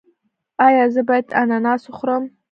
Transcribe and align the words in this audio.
ایا 0.67 0.85
زه 0.93 1.01
باید 1.07 1.27
اناناس 1.41 1.81
وخورم؟ 1.87 2.23